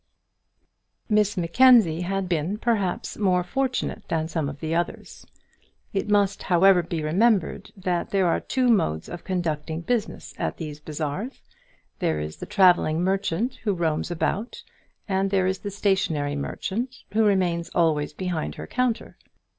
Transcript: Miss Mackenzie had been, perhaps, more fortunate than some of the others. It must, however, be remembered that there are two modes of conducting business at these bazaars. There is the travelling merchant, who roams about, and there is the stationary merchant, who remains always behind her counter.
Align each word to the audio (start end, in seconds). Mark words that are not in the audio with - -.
Miss 1.09 1.37
Mackenzie 1.37 2.01
had 2.01 2.27
been, 2.27 2.57
perhaps, 2.57 3.17
more 3.19 3.43
fortunate 3.43 4.01
than 4.07 4.27
some 4.27 4.49
of 4.49 4.59
the 4.59 4.73
others. 4.73 5.27
It 5.93 6.09
must, 6.09 6.41
however, 6.41 6.81
be 6.81 7.03
remembered 7.03 7.71
that 7.77 8.09
there 8.09 8.25
are 8.25 8.39
two 8.39 8.67
modes 8.69 9.07
of 9.07 9.23
conducting 9.23 9.81
business 9.81 10.33
at 10.39 10.57
these 10.57 10.79
bazaars. 10.79 11.43
There 11.99 12.19
is 12.19 12.37
the 12.37 12.47
travelling 12.47 13.03
merchant, 13.03 13.59
who 13.63 13.73
roams 13.75 14.09
about, 14.09 14.63
and 15.07 15.29
there 15.29 15.45
is 15.45 15.59
the 15.59 15.69
stationary 15.69 16.35
merchant, 16.35 17.03
who 17.11 17.23
remains 17.23 17.69
always 17.75 18.11
behind 18.11 18.55
her 18.55 18.65
counter. 18.65 19.19